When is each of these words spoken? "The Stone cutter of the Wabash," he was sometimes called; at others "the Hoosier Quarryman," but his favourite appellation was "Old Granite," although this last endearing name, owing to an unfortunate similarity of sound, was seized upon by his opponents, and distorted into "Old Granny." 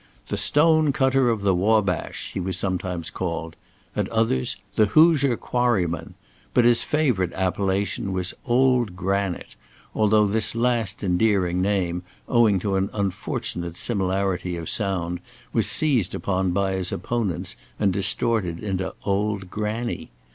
"The 0.29 0.35
Stone 0.37 0.93
cutter 0.93 1.29
of 1.29 1.43
the 1.43 1.53
Wabash," 1.53 2.31
he 2.33 2.39
was 2.39 2.57
sometimes 2.57 3.11
called; 3.11 3.55
at 3.95 4.09
others 4.09 4.55
"the 4.73 4.87
Hoosier 4.87 5.37
Quarryman," 5.37 6.15
but 6.55 6.65
his 6.65 6.81
favourite 6.81 7.31
appellation 7.33 8.11
was 8.11 8.33
"Old 8.43 8.95
Granite," 8.95 9.55
although 9.93 10.25
this 10.25 10.55
last 10.55 11.03
endearing 11.03 11.61
name, 11.61 12.01
owing 12.27 12.57
to 12.61 12.77
an 12.77 12.89
unfortunate 12.93 13.77
similarity 13.77 14.55
of 14.55 14.69
sound, 14.71 15.19
was 15.53 15.69
seized 15.69 16.15
upon 16.15 16.49
by 16.49 16.71
his 16.71 16.91
opponents, 16.91 17.55
and 17.79 17.93
distorted 17.93 18.57
into 18.57 18.95
"Old 19.03 19.51
Granny." 19.51 20.09